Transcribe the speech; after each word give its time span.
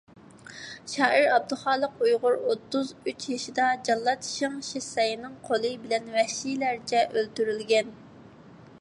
شائىر 0.93 1.25
ئابدۇخالىق 1.33 2.01
ئۇيغۇر 2.05 2.37
ئوتتۇز 2.47 2.95
ئۈچ 3.11 3.29
يېشىدا 3.33 3.67
جاللات 3.91 4.31
شېڭ 4.31 4.57
شىسەينىڭ 4.71 5.39
قولى 5.51 5.73
بىلەن 5.85 6.13
ۋەھشىيلەرچە 6.19 7.07
ئۆلتۈرۈلگەن. 7.13 7.95